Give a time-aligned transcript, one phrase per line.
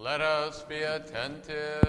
[0.00, 1.84] Let us be attentive.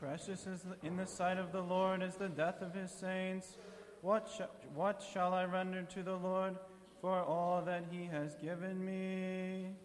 [0.00, 3.56] Precious is in the sight of the Lord is the death of his saints.
[4.00, 4.40] What, sh-
[4.74, 6.56] what shall I render to the Lord
[7.00, 9.76] for all that he has given me?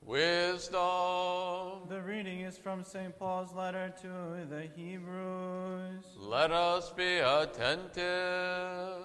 [0.00, 0.80] Wisdom.
[1.90, 3.14] The reading is from St.
[3.18, 6.16] Paul's letter to the Hebrews.
[6.16, 9.04] Let us be attentive.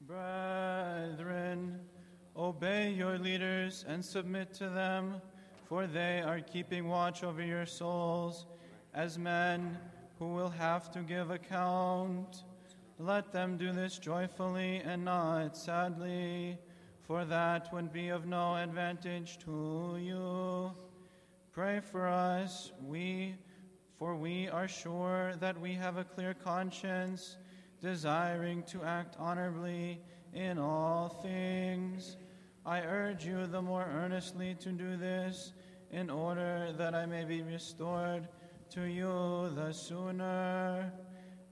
[0.00, 1.78] Brethren,
[2.36, 5.22] obey your leaders and submit to them,
[5.68, 8.46] for they are keeping watch over your souls
[8.94, 9.76] as men
[10.18, 12.44] who will have to give account.
[12.98, 16.56] Let them do this joyfully and not sadly,
[17.02, 20.72] for that would be of no advantage to you.
[21.52, 23.34] Pray for us, we,
[23.98, 27.36] for we are sure that we have a clear conscience,
[27.82, 30.00] desiring to act honorably
[30.32, 32.16] in all things.
[32.66, 35.52] I urge you the more earnestly to do this,
[35.90, 38.28] in order that I may be restored
[38.70, 40.92] to you the sooner.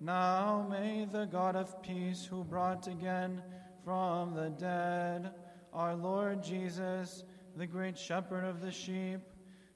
[0.00, 3.42] Now may the God of peace, who brought again
[3.82, 5.32] from the dead
[5.72, 7.24] our Lord Jesus,
[7.56, 9.20] the great shepherd of the sheep,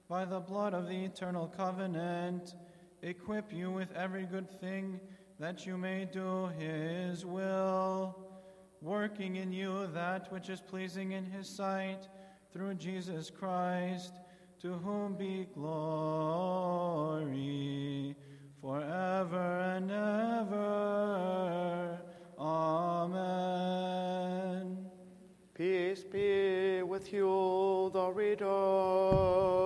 [0.08, 2.54] by the blood of the eternal covenant,
[3.02, 4.98] equip you with every good thing
[5.38, 8.29] that you may do his will,
[8.82, 12.08] working in you that which is pleasing in his sight,
[12.52, 14.14] through Jesus Christ,
[14.60, 16.26] to whom be glory
[18.60, 21.98] forever and ever.
[22.38, 23.30] Amen.
[25.54, 29.59] Peace be with you, the reader.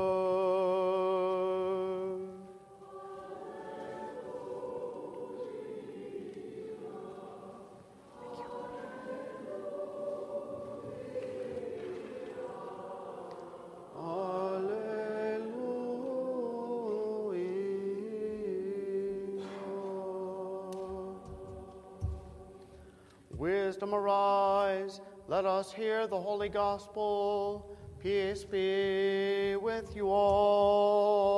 [23.74, 27.77] Wisdom arise, let us hear the holy gospel.
[28.01, 31.35] Peace be with you all.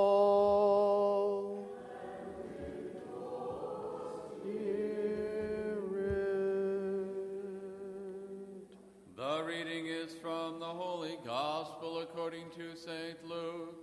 [9.17, 13.27] The reading is from the Holy Gospel according to St.
[13.27, 13.77] Luke.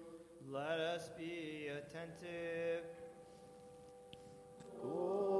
[0.48, 2.84] Let us be attentive.
[4.80, 5.33] Glory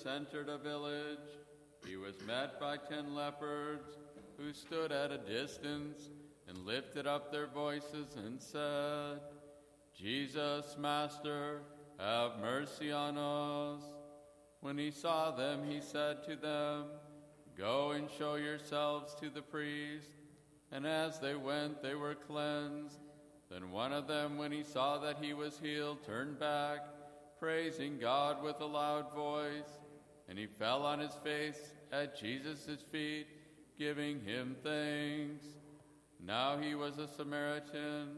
[0.00, 1.18] Jesus entered a village,
[1.86, 3.80] he was met by ten lepers
[4.38, 6.08] who stood at a distance
[6.48, 9.20] and lifted up their voices and said,
[9.94, 11.60] Jesus, Master,
[11.98, 13.82] have mercy on us.
[14.60, 16.84] When he saw them, he said to them,
[17.58, 20.08] Go and show yourselves to the priest.
[20.72, 23.00] And as they went, they were cleansed.
[23.50, 26.78] Then one of them, when he saw that he was healed, turned back,
[27.38, 29.79] praising God with a loud voice.
[30.30, 33.26] And he fell on his face at Jesus' feet,
[33.76, 35.44] giving him thanks.
[36.24, 38.10] Now he was a Samaritan.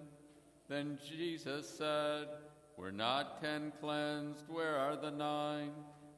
[0.69, 2.29] Then Jesus said,
[2.77, 4.45] Were not ten cleansed?
[4.49, 5.71] Where are the nine?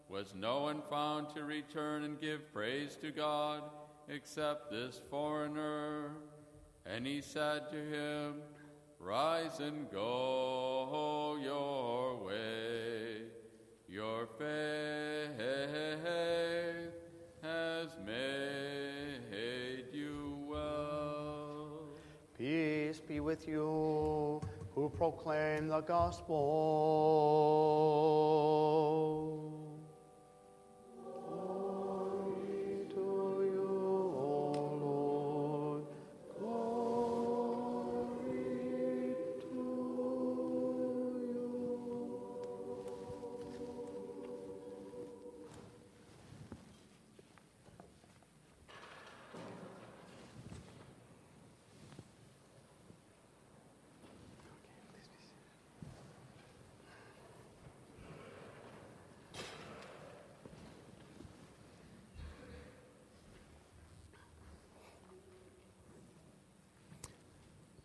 [0.09, 3.63] Was no one found to return and give praise to God
[4.09, 6.11] except this foreigner?
[6.85, 8.35] And he said to him,
[8.99, 12.74] Rise and go your way.
[13.95, 15.39] Your faith
[17.41, 21.79] has made you well.
[22.37, 24.41] Peace be with you
[24.75, 26.35] who proclaim the gospel.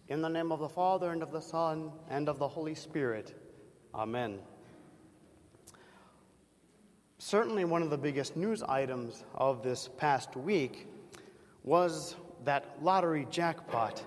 [0.09, 3.39] In the name of the Father, and of the Son, and of the Holy Spirit.
[3.93, 4.39] Amen.
[7.19, 10.87] Certainly, one of the biggest news items of this past week
[11.63, 14.03] was that lottery jackpot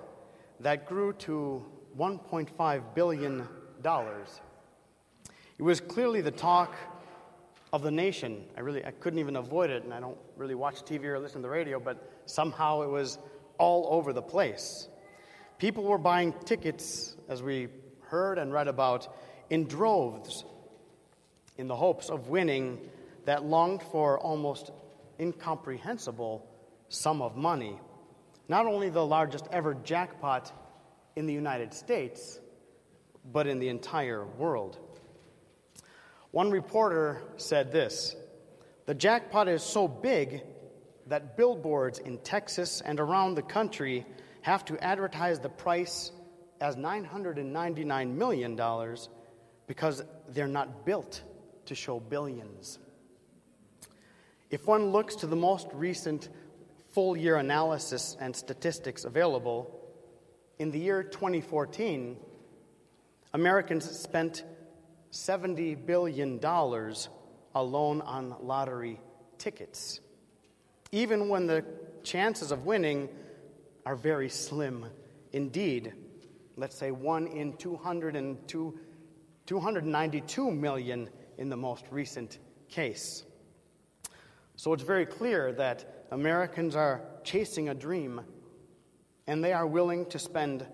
[0.59, 1.65] that grew to
[1.97, 3.47] $1.5 billion
[3.85, 6.75] It was clearly the talk
[7.73, 8.45] of the nation.
[8.57, 11.43] I really I couldn't even avoid it, and I don't really watch TV or listen
[11.43, 13.21] to the radio, but somehow it was
[13.59, 14.89] all over the place.
[15.63, 17.69] People were buying tickets, as we
[18.09, 19.15] heard and read about,
[19.49, 20.45] in droves
[21.57, 22.81] in the hopes of winning
[23.27, 24.73] that longed for almost
[25.21, 26.45] incomprehensible
[26.89, 27.79] sum of money.
[28.49, 30.53] Not only the largest ever jackpot
[31.15, 32.41] in the United States,
[33.33, 34.81] but in the entire world.
[36.33, 38.17] One reporter said this
[38.87, 40.43] The jackpot is so big
[41.07, 44.05] that billboards in Texas and around the country
[44.43, 46.13] have to advertise the price
[46.61, 48.97] as $999 million
[49.67, 51.23] because they're not built
[51.67, 52.79] to show billions.
[54.51, 56.29] If one looks to the most recent
[56.91, 59.81] full year analysis and statistics available,
[60.59, 62.17] in the year 2014,
[63.33, 64.45] Americans spent
[65.11, 66.39] $70 billion
[67.55, 69.01] alone on lottery
[69.39, 70.01] tickets,
[70.91, 71.65] even when the
[72.03, 73.09] chances of winning
[73.85, 74.87] are very slim
[75.33, 75.93] indeed.
[76.57, 78.79] Let's say one in 202,
[79.47, 81.09] 292 million
[81.39, 82.39] in the most recent
[82.69, 83.25] case.
[84.57, 88.21] So it's very clear that Americans are chasing a dream
[89.27, 90.67] and they are willing to spend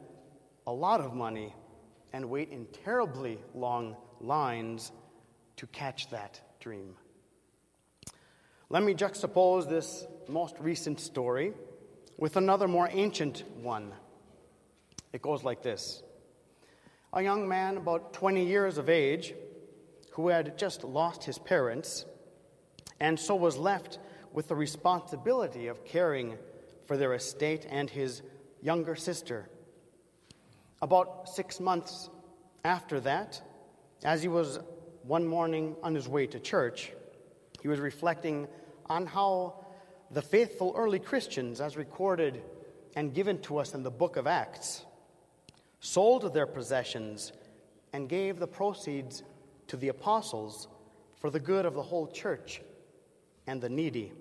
[0.67, 1.55] a lot of money
[2.13, 4.93] and wait in terribly long lines
[5.57, 6.95] to catch that dream.
[8.71, 11.55] Let me juxtapose this most recent story
[12.19, 13.93] with another more ancient one.
[15.13, 16.03] It goes like this
[17.13, 19.33] A young man, about 20 years of age,
[20.11, 22.05] who had just lost his parents
[23.01, 24.01] and so was left
[24.33, 26.37] with the responsibility of caring
[26.87, 28.23] for their estate and his
[28.61, 29.49] younger sister.
[30.83, 32.11] About six months
[32.65, 33.41] after that,
[34.03, 34.59] as he was
[35.03, 36.93] one morning on his way to church,
[37.63, 38.49] he was reflecting
[38.87, 39.65] on how
[40.11, 42.43] the faithful early Christians, as recorded
[42.97, 44.85] and given to us in the book of Acts,
[45.81, 47.33] sold their possessions
[47.93, 49.23] and gave the proceeds
[49.69, 50.69] to the apostles
[51.21, 52.63] for the good of the whole church
[53.47, 54.13] and the needy.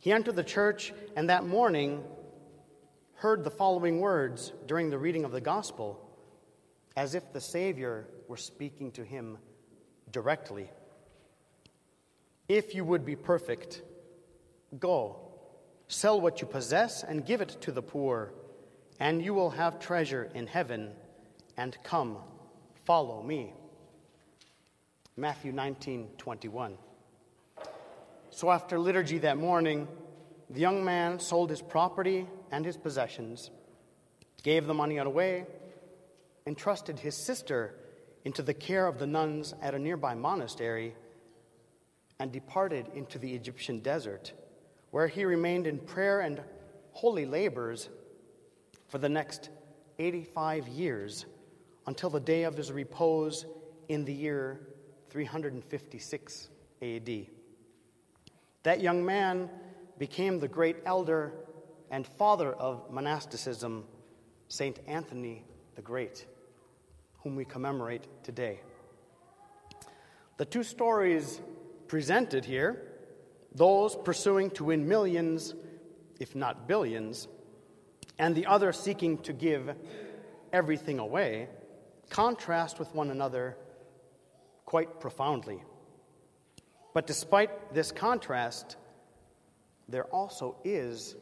[0.00, 2.02] He entered the church, and that morning
[3.14, 6.00] heard the following words during the reading of the gospel,
[6.96, 9.38] as if the Savior were speaking to him
[10.10, 10.70] directly.
[12.48, 13.82] If you would be perfect,
[14.78, 15.16] go,
[15.88, 18.32] sell what you possess and give it to the poor,
[18.98, 20.92] and you will have treasure in heaven,
[21.56, 22.16] and come,
[22.84, 23.52] follow me.
[25.16, 26.78] Matthew 19 21.
[28.30, 29.86] So after liturgy that morning,
[30.48, 33.50] the young man sold his property and his possessions,
[34.42, 35.46] gave the money away,
[36.46, 37.74] entrusted his sister
[38.24, 40.94] into the care of the nuns at a nearby monastery,
[42.18, 44.32] and departed into the Egyptian desert,
[44.92, 46.40] where he remained in prayer and
[46.92, 47.88] holy labors
[48.88, 49.48] for the next
[49.98, 51.26] 85 years
[51.86, 53.46] until the day of his repose
[53.88, 54.60] in the year
[55.08, 56.48] 356
[56.82, 57.26] AD.
[58.62, 59.48] That young man
[59.98, 61.32] became the great elder
[61.90, 63.84] and father of monasticism,
[64.48, 65.44] Saint Anthony
[65.74, 66.26] the Great,
[67.22, 68.60] whom we commemorate today.
[70.36, 71.40] The two stories
[71.88, 72.91] presented here,
[73.54, 75.54] those pursuing to win millions,
[76.18, 77.28] if not billions,
[78.18, 79.74] and the other seeking to give
[80.52, 81.48] everything away,
[82.10, 83.56] contrast with one another
[84.64, 85.62] quite profoundly.
[86.94, 88.76] But despite this contrast,
[89.88, 91.16] there also is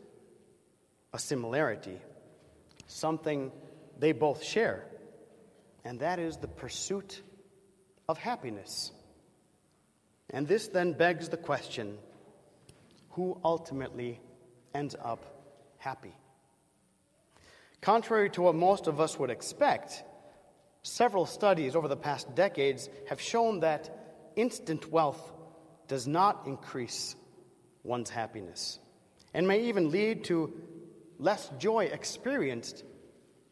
[1.13, 1.99] a similarity,
[2.87, 3.51] something
[3.99, 4.85] they both share,
[5.85, 7.23] and that is the pursuit
[8.09, 8.93] of happiness.
[10.29, 11.99] And this then begs the question
[13.11, 14.21] who ultimately
[14.75, 15.25] ends up
[15.79, 16.14] happy?
[17.81, 20.05] Contrary to what most of us would expect,
[20.83, 23.90] several studies over the past decades have shown that
[24.37, 25.33] instant wealth
[25.88, 27.17] does not increase
[27.83, 28.79] one's happiness
[29.33, 30.52] and may even lead to
[31.19, 32.85] less joy experienced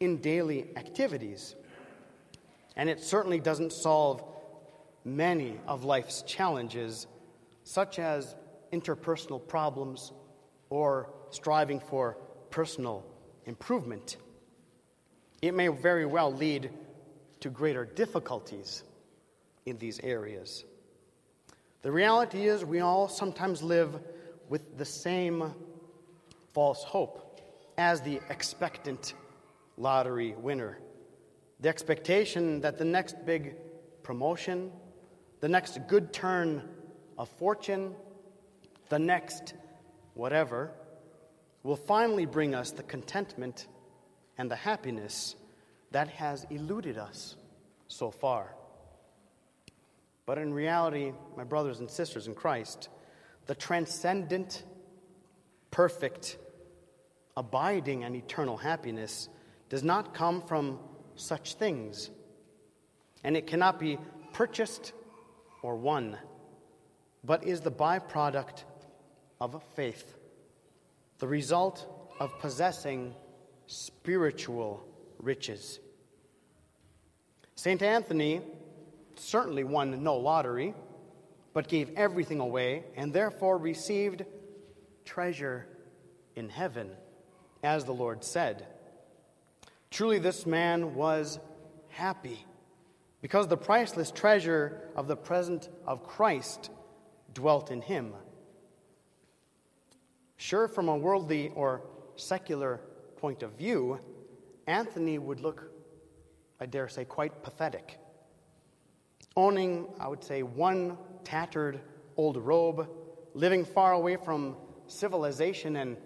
[0.00, 1.54] in daily activities.
[2.76, 4.22] And it certainly doesn't solve
[5.04, 7.06] many of life's challenges,
[7.64, 8.34] such as
[8.72, 10.12] interpersonal problems
[10.70, 12.16] or striving for
[12.50, 13.04] personal
[13.46, 14.16] improvement.
[15.40, 16.70] It may very well lead
[17.40, 18.82] to greater difficulties
[19.66, 20.64] in these areas.
[21.82, 24.00] The reality is, we all sometimes live
[24.48, 25.54] with the same
[26.52, 27.40] false hope
[27.76, 29.14] as the expectant
[29.76, 30.78] lottery winner.
[31.60, 33.54] the expectation that the next big
[34.02, 34.70] promotion,
[35.40, 36.62] the next good turn
[37.16, 37.94] of fortune,
[38.88, 39.54] the next
[40.14, 40.72] whatever,
[41.62, 43.66] will finally bring us the contentment
[44.36, 45.36] and the happiness
[45.90, 47.36] that has eluded us
[47.86, 48.54] so far.
[50.26, 52.88] But in reality, my brothers and sisters in Christ,
[53.46, 54.62] the transcendent,
[55.70, 56.36] perfect,
[57.36, 59.28] abiding, and eternal happiness
[59.68, 60.78] does not come from
[61.14, 62.10] such things,
[63.24, 63.98] and it cannot be
[64.32, 64.92] purchased
[65.62, 66.16] or won,
[67.24, 68.64] but is the byproduct
[69.40, 70.14] of faith,
[71.18, 71.86] the result
[72.20, 73.14] of possessing
[73.66, 74.84] spiritual
[75.20, 75.78] riches.
[77.54, 77.82] St.
[77.82, 78.40] Anthony
[79.16, 80.74] certainly won no lottery,
[81.52, 84.24] but gave everything away and therefore received
[85.04, 85.66] treasure
[86.36, 86.90] in heaven,
[87.62, 88.66] as the Lord said.
[89.90, 91.38] Truly, this man was
[91.88, 92.44] happy
[93.20, 96.70] because the priceless treasure of the present of Christ
[97.34, 98.12] dwelt in him.
[100.38, 101.82] Sure, from a worldly or
[102.14, 102.80] secular
[103.16, 104.00] point of view,
[104.68, 105.70] Anthony would look,
[106.60, 107.98] I dare say, quite pathetic.
[109.36, 111.80] Owning, I would say, one tattered
[112.16, 112.88] old robe,
[113.34, 115.96] living far away from civilization and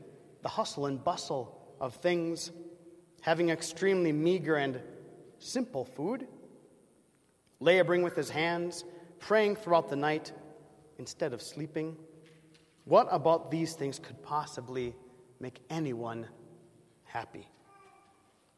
[0.40, 2.50] the hustle and bustle of things,
[3.20, 4.80] having extremely meager and
[5.38, 6.26] simple food,
[7.60, 8.84] laboring with his hands,
[9.18, 10.32] praying throughout the night
[10.98, 11.98] instead of sleeping.
[12.84, 14.94] What about these things could possibly
[15.40, 16.26] make anyone
[17.04, 17.48] happy?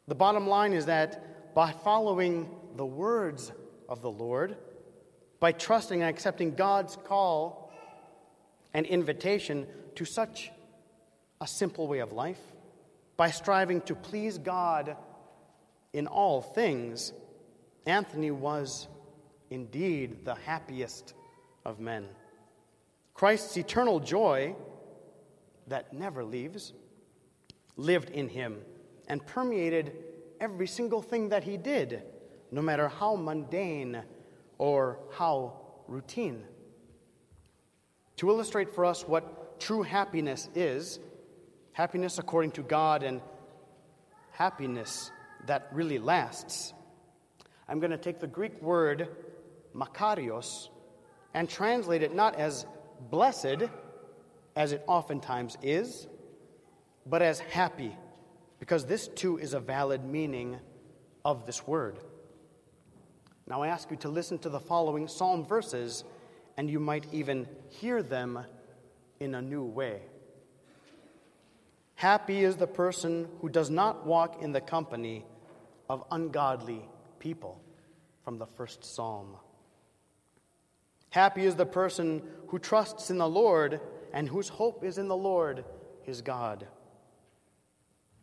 [0.08, 3.52] The bottom line is that by following the words
[3.88, 4.56] of the Lord,
[5.40, 7.72] by trusting and accepting God's call
[8.72, 10.50] and invitation to such
[11.40, 12.40] a simple way of life,
[13.16, 14.96] by striving to please God
[15.92, 17.12] in all things,
[17.86, 18.88] Anthony was
[19.50, 21.14] indeed the happiest
[21.64, 22.08] of men.
[23.14, 24.56] Christ's eternal joy
[25.68, 26.72] that never leaves
[27.76, 28.58] lived in him
[29.08, 29.92] and permeated
[30.40, 32.02] every single thing that he did,
[32.50, 34.02] no matter how mundane
[34.58, 35.54] or how
[35.88, 36.44] routine.
[38.16, 40.98] To illustrate for us what true happiness is,
[41.72, 43.20] happiness according to God and
[44.32, 45.10] happiness
[45.46, 46.72] that really lasts,
[47.68, 49.08] I'm going to take the Greek word
[49.74, 50.68] makarios
[51.32, 52.66] and translate it not as
[53.10, 53.68] blessed,
[54.56, 56.06] as it oftentimes is,
[57.06, 57.96] but as happy,
[58.58, 60.58] because this too is a valid meaning
[61.24, 61.98] of this word.
[63.46, 66.04] Now I ask you to listen to the following psalm verses,
[66.56, 68.38] and you might even hear them
[69.20, 70.00] in a new way.
[71.96, 75.24] Happy is the person who does not walk in the company
[75.88, 77.60] of ungodly people,
[78.24, 79.36] from the first psalm.
[81.14, 83.80] Happy is the person who trusts in the Lord
[84.12, 85.64] and whose hope is in the Lord
[86.02, 86.66] his God.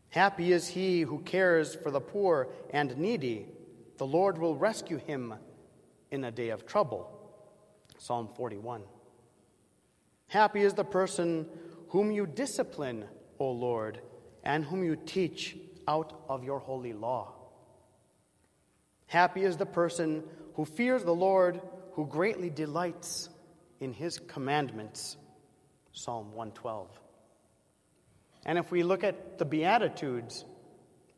[0.09, 3.45] Happy is he who cares for the poor and needy.
[3.97, 5.35] The Lord will rescue him
[6.11, 7.09] in a day of trouble.
[7.97, 8.81] Psalm 41.
[10.27, 11.45] Happy is the person
[11.91, 13.05] whom you discipline,
[13.39, 14.01] O Lord,
[14.43, 15.55] and whom you teach
[15.87, 17.31] out of your holy law.
[19.07, 21.61] Happy is the person who fears the Lord
[21.93, 23.29] who greatly delights
[23.79, 25.17] in his commandments.
[25.93, 26.87] Psalm 112.
[28.45, 30.45] And if we look at the Beatitudes,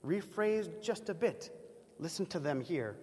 [0.06, 1.50] rephrased just a bit,
[2.00, 2.96] listen to them here.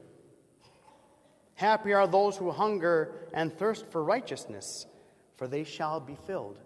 [1.54, 4.86] Happy are those who hunger and thirst for righteousness,
[5.36, 6.58] for they shall be filled.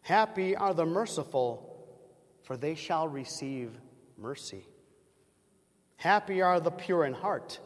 [0.00, 1.68] Happy are the merciful,
[2.42, 3.70] for they shall receive
[4.16, 4.66] mercy.
[5.96, 7.60] Happy are the pure in heart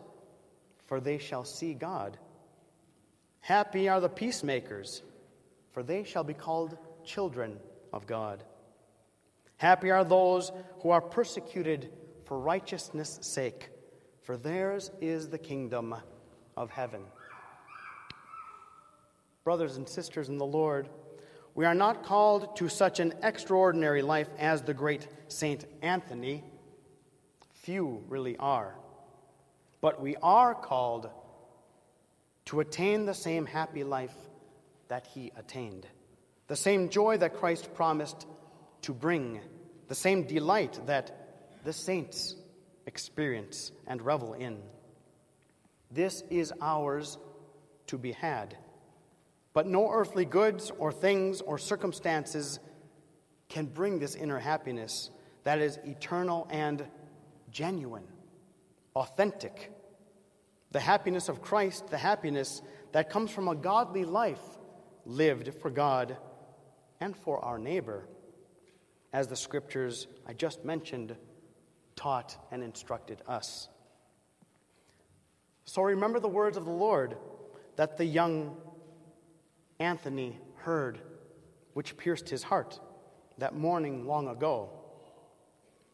[0.86, 2.18] for they shall see God.
[3.40, 5.02] Happy are the peacemakers,
[5.72, 7.58] for they shall be called children
[7.92, 8.42] of God.
[9.56, 11.92] Happy are those who are persecuted
[12.24, 13.70] for righteousness' sake,
[14.22, 15.94] for theirs is the kingdom
[16.56, 17.02] of heaven.
[19.44, 20.88] Brothers and sisters in the Lord,
[21.54, 26.44] we are not called to such an extraordinary life as the great Saint Anthony.
[27.54, 28.74] Few really are.
[29.80, 31.10] But we are called
[32.46, 34.14] to attain the same happy life
[34.88, 35.86] that he attained,
[36.46, 38.26] the same joy that Christ promised
[38.82, 39.40] to bring,
[39.88, 42.36] the same delight that the saints
[42.86, 44.58] experience and revel in.
[45.90, 47.18] This is ours
[47.88, 48.56] to be had.
[49.52, 52.60] But no earthly goods or things or circumstances
[53.48, 55.10] can bring this inner happiness
[55.44, 56.84] that is eternal and
[57.50, 58.06] genuine.
[58.96, 59.70] Authentic.
[60.72, 62.62] The happiness of Christ, the happiness
[62.92, 64.42] that comes from a godly life
[65.04, 66.16] lived for God
[66.98, 68.08] and for our neighbor,
[69.12, 71.14] as the scriptures I just mentioned
[71.94, 73.68] taught and instructed us.
[75.66, 77.16] So remember the words of the Lord
[77.76, 78.56] that the young
[79.78, 80.98] Anthony heard,
[81.74, 82.80] which pierced his heart
[83.38, 84.70] that morning long ago.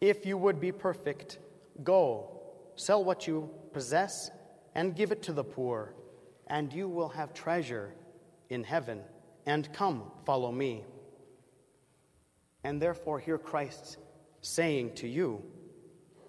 [0.01, 1.39] If you would be perfect,
[1.83, 2.42] go,
[2.83, 4.31] sell what you possess,
[4.75, 5.95] and give it to the poor,
[6.49, 7.95] and you will have treasure
[8.51, 9.01] in heaven.
[9.47, 10.85] And come, follow me.
[12.65, 13.99] And therefore, hear Christ
[14.41, 15.43] saying to you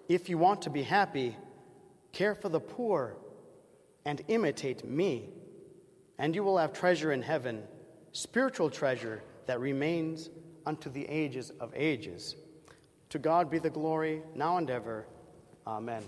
[0.08, 1.36] if you want to be happy,
[2.12, 3.16] care for the poor
[4.04, 5.30] and imitate me,
[6.18, 7.62] and you will have treasure in heaven,
[8.12, 10.30] spiritual treasure that remains
[10.66, 12.36] unto the ages of ages.
[13.10, 15.06] To God be the glory, now and ever.
[15.66, 16.02] Amen.